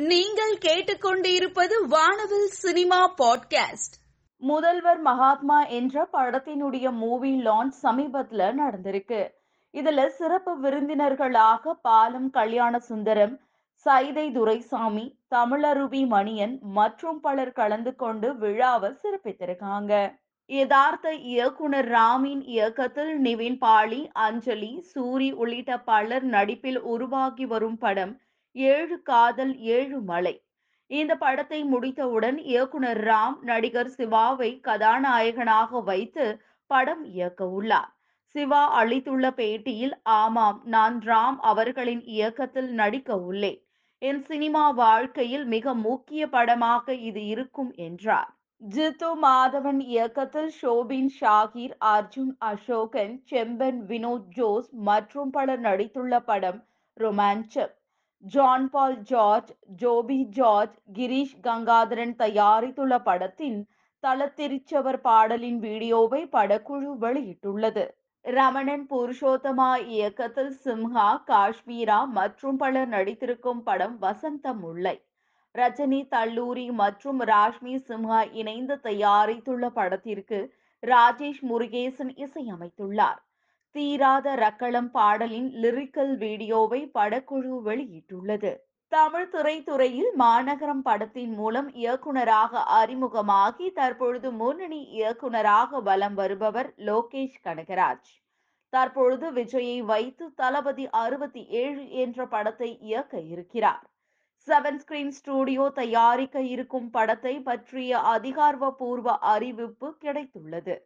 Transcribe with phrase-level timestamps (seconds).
[0.00, 3.96] நீங்கள் கேட்டுக்கொண்டிருப்பது வானவில் சினிமா பாட்காஸ்ட்.
[4.36, 9.30] முதல்வர் மகாத்மா என்ற படத்தினுடைய மூவி லான்ச் சமீபத்துல நடந்திருக்கு.
[9.72, 13.40] இதுல சிறப்பு விருந்தினர்களாக பாலம் கல்யாண சுந்தரம்
[13.84, 20.18] சைதை துரைசாமி தமிழருவி மணியன் மற்றும் பலர் கலந்து கொண்டு விழாவை சிறப்பித்திருக்காங்க.
[20.46, 28.20] யதார்த்த இயக்குனர் ராமின் இயக்கத்தில் நிவின் பாலி அஞ்சலி சூரி உள்ளிட்ட பலர் நடிப்பில் உருவாகி வரும் படம்
[28.56, 30.34] ஏழு காதல் ஏழு மலை.
[30.90, 36.24] இந்த படத்தை முடித்தவுடன் இயக்குனர் ராம் நடிகர் சிவாவை கதாநாயகனாக வைத்து
[36.70, 37.90] படம் இயக்க உள்ளார்.
[38.34, 43.60] சிவா அளித்துள்ள பேட்டியில் ஆமாம் நான் ராம் அவர்களின் இயக்கத்தில் நடிக்க உள்ளேன்.
[44.02, 48.30] என் சினிமா வாழ்க்கையில் மிக முக்கிய படமாக இது இருக்கும் என்றார்.
[48.62, 56.60] ஜித்து மாதவன் இயக்கத்தில் ஷோபின் ஷாகிர் அர்ஜுன் அசோகன் செம்பன் வினோத் ஜோஸ் மற்றும் பலர் நடித்துள்ள படம்
[56.96, 57.74] Romancham
[58.24, 59.50] John Paul George
[59.82, 63.60] Jobi George Girish Gangadharan தயாரித்துள்ள படத்தின்
[64.02, 67.84] தலத்திரிச்சவர் பாடலின் வீடியோவை படக்குழு வெளியிட்டுள்ளது.
[68.24, 74.96] ரமணன் புருஷோத்தமா இயக்கத்தில் சிம்ஹா காஷ்மீரா மற்றும் பலர் நடித்திருக்கும் படம் வசந்த முல்லை.
[75.54, 80.40] ரஜினி தல்லூரி மற்றும் ராஷ்மி சிம்ஹா இணைந்து தயாரித்துள்ள படத்திற்கு
[80.82, 83.20] ராஜேஷ் முருகேசன் இசையமைத்துள்ளார்.
[83.74, 88.56] தீராத ரக்களம் பாடலின் லிரிக்கல் வீடியோவை படக்குழு வெளியிட்டுள்ளது.
[88.88, 98.10] தமிழ் திரைத்துறையில் மாநகரம் படத்தின் மூலம் இயக்குனராக அறிமுகமாகி தற்பொழுது முன்னணி இயக்குனராக வலம் வருபவர் லோகேஷ் கனகராஜ்.
[98.68, 103.86] தற்பொழுது விஜயை வைத்து தளபதி அறுபத்தி ஏழு என்ற படத்தை இயக்க இருக்கிறார்.
[104.48, 110.76] செவன் ஸ்கிரீன் ஸ்டூடியோ தயாரிக்க இருக்கும் படத்தை பற்றிய அதிகாரப்பூர்வ அறிவிப்பு கிடைத்துள்ளது.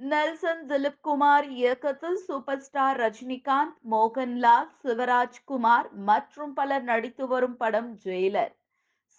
[0.00, 8.54] நெல்சன் திலீப் குமார் இயக்கத்தில் சூப்பர் ஸ்டார் ரஜினிகாந்த் மோகன்லால் சிவராஜ்குமார் மற்றும் பலர் நடித்து வரும் படம் ஜெயிலர்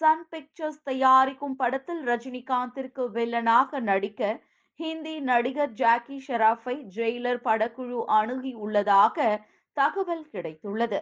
[0.02, 4.31] சன் பிக்சர்ஸ் தயாரிக்கும் படத்தில் ரஜினிகாந்திற்கு வில்லனாக நடிக்க
[4.79, 9.45] ஹிந்தி நடிகர் ஜாக்கி ஷெராஃபை ஜெயிலர் படக்குழு அணுகி உள்ளதாக
[9.77, 11.02] தகவல் கிடைத்துள்ளது.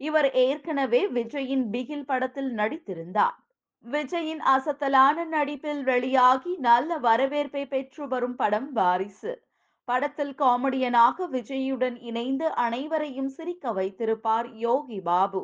[0.00, 3.38] இவர் ஏற்கனவே விஜயின் பிகில் படத்தில் நடித்திருந்தார்.
[3.84, 9.32] விஜயின் அசத்தலான நடிப்பில் வெளியாகி நல்ல வரவேற்பை பெற்று வரும் படம் வாரிசு.
[9.88, 15.42] படத்தில் காமெடியனாக விஜயுடன் இணைந்து அனைவரையும் சிரிக்க வைத்திருப்பார் யோகி பாபு.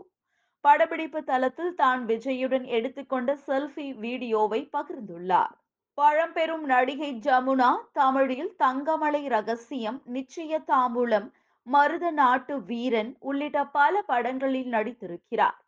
[0.64, 5.54] படப்பிடிப்பு தளத்தில் தான் விஜயுடன் எடுத்துக்கொண்ட செல்ஃபி வீடியோவை பகிர்ந்துள்ளார்.
[5.98, 11.28] பழம்பெரும் நடிகை ஜமுனா தமிழில் தங்கமலை ரகசியம் நிச்சய தாம்பூலம்
[11.66, 15.60] மருத நாட்டு வீரன் உள்ளிட்ட பல படங்களில் நடித்திருக்கிறார்.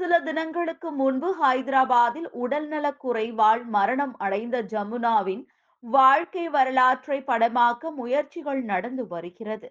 [0.00, 5.42] சில தினங்களுக்கு முன்பு ஹைதராபாத்தில் உடல்நலக் குறைவால் மரணம் அடைந்த ஜமுனாவின்
[5.84, 9.68] வாழ்க்கை வரலாற்றை படமாக்க முயற்சிகள் நடந்து வருகிறது.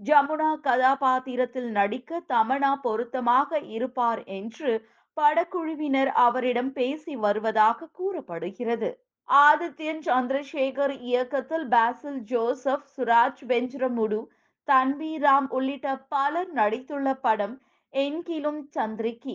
[0.00, 4.72] ஜமுனா கதாபாத்திரத்தில் நடிக்க தமனா பொருத்தமாக இருப்பார் என்று
[5.16, 8.90] படக்குழுவினர் அவரிடம் பேசி வருவதாக கூறப்படுகிறது.
[9.28, 14.20] ஆதித்யன் சந்திரசேகர் இயக்கத்தில் பாசில் ஜோசப் சுராஜ் வெஞ்சிரமுடு
[14.68, 17.56] தன்வீராம் உள்ளிட்ட பலர் நடித்துள்ள படம்
[17.92, 19.34] என்கிலும் சந்திரிகி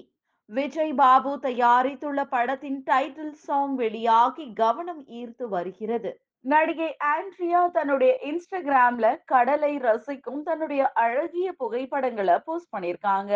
[0.49, 6.11] விஜய் பாபு தயாரித்துள்ள படத்தின் டைட்டில் சாங் வெளியாகி கவனம் ஈர்த்து வருகிறது.
[6.45, 13.33] நடிகை ஆண்ட்ரியா தன்னுடைய இன்ஸ்டாகிராம்ல கடலை ரசிக்கும் தன்னுடைய அழகிய புகைப்படங்களை போஸ்ட் பண்ணிருக்காங்க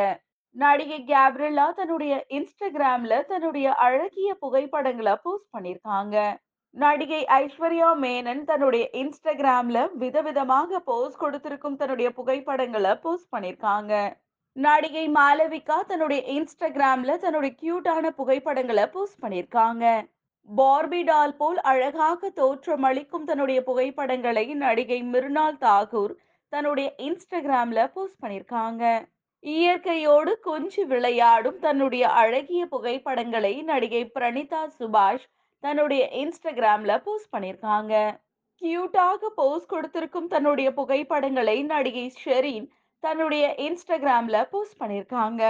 [0.56, 6.16] நடிகை கேப்ரில்லா தன்னுடைய இன்ஸ்டாகிராம்ல தன்னுடைய அழகிய புகைப்படங்களை போஸ்ட் பண்ணிருக்காங்க
[6.76, 13.94] நடிகை ஐஸ்வர்யா மேனன் தன்னுடைய இன்ஸ்டாகிராம்ல விதவிதமாக போஸ்ட் கொடுத்திருக்கும் தன்னுடைய புகைப்படங்களை போஸ்ட் பண்ணிருக்காங்க
[14.56, 19.86] நடிகை மாலவிகா தன்னுடைய இன்ஸ்டாகிராம்ல தன்னுடைய கியூட்டான புகைப்படங்களை போஸ்ட் பண்ணியிருக்காங்க.
[20.50, 26.14] பார்பி டால் போல் அழகாக தோற்றமளிக்கும் தன்னுடைய புகைப்படங்களை நடிகை மிருனால் தாகூர்
[26.50, 28.84] தன்னுடைய இன்ஸ்டாகிராம்ல போஸ்ட் பண்ணியிருக்காங்க.
[29.44, 35.26] இயற்கையோடு கொஞ்சி விளையாடும் தன்னுடைய அழகிய புகைப்படங்களை நடிகை பிரணிதா சுபாஷ்
[35.64, 37.94] தன்னுடைய இன்ஸ்டாகிராம்ல போஸ்ட் பண்ணியிருக்காங்க.
[38.62, 42.68] கியூட்டாக போஸ்ட் கொடுத்திருக்கும் தன்னுடைய புகைப்படங்களை நடிகை ஷெரீன்
[43.04, 45.44] தன்னுடைய இன்ஸ்டாகிராம்ல போஸ்ட் பண்ணிருக்காங்க.